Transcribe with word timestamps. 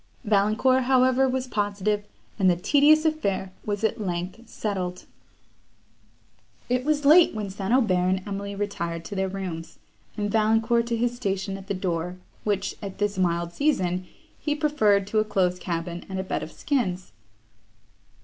Valancourt, 0.23 0.85
however, 0.85 1.29
was 1.29 1.45
positive, 1.45 2.03
and 2.39 2.49
the 2.49 2.55
tedious 2.55 3.05
affair 3.05 3.51
was 3.67 3.83
at 3.83 4.01
length 4.01 4.49
settled. 4.49 5.05
It 6.69 6.83
was 6.83 7.05
late 7.05 7.35
when 7.35 7.51
St. 7.51 7.71
Aubert 7.71 7.93
and 8.09 8.23
Emily 8.27 8.55
retired 8.55 9.05
to 9.05 9.15
their 9.15 9.27
rooms, 9.29 9.77
and 10.17 10.31
Valancourt 10.31 10.87
to 10.87 10.97
his 10.97 11.15
station 11.15 11.55
at 11.55 11.67
the 11.67 11.75
door, 11.75 12.17
which, 12.43 12.73
at 12.81 12.97
this 12.97 13.19
mild 13.19 13.53
season, 13.53 14.07
he 14.39 14.55
preferred 14.55 15.05
to 15.05 15.19
a 15.19 15.23
close 15.23 15.59
cabin 15.59 16.03
and 16.09 16.17
a 16.19 16.23
bed 16.23 16.41
of 16.41 16.51
skins. 16.51 17.11